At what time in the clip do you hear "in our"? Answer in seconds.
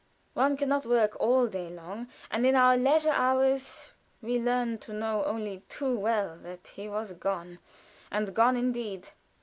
2.43-2.75